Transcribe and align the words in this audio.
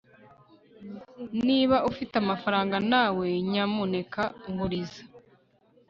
niba 1.47 1.77
ufite 1.89 2.13
amafaranga 2.23 2.75
nawe, 2.91 3.27
nyamuneka 3.51 4.23
nguriza 4.49 5.03